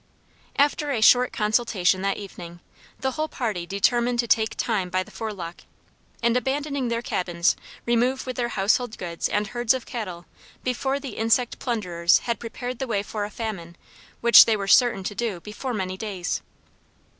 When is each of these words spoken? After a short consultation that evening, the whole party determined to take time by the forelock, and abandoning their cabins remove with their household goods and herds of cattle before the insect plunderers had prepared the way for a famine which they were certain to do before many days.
After 0.55 0.89
a 0.89 0.99
short 0.99 1.31
consultation 1.31 2.01
that 2.01 2.17
evening, 2.17 2.59
the 3.01 3.11
whole 3.11 3.27
party 3.27 3.67
determined 3.67 4.17
to 4.21 4.27
take 4.27 4.57
time 4.57 4.89
by 4.89 5.03
the 5.03 5.11
forelock, 5.11 5.61
and 6.23 6.35
abandoning 6.35 6.87
their 6.87 7.03
cabins 7.03 7.55
remove 7.85 8.25
with 8.25 8.35
their 8.35 8.47
household 8.49 8.97
goods 8.97 9.29
and 9.29 9.49
herds 9.49 9.75
of 9.75 9.85
cattle 9.85 10.25
before 10.63 10.99
the 10.99 11.17
insect 11.17 11.59
plunderers 11.59 12.17
had 12.25 12.39
prepared 12.39 12.79
the 12.79 12.87
way 12.87 13.03
for 13.03 13.25
a 13.25 13.29
famine 13.29 13.75
which 14.21 14.45
they 14.45 14.57
were 14.57 14.67
certain 14.67 15.03
to 15.03 15.13
do 15.13 15.39
before 15.39 15.71
many 15.71 15.97
days. 15.97 16.41